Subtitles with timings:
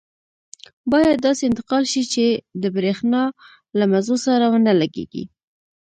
[0.91, 2.25] باید داسې انتقال شي چې
[2.61, 3.23] د بریښنا
[3.77, 5.23] له مزو سره ونه لګېږي.